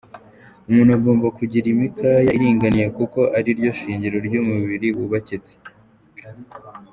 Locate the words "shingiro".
3.79-4.17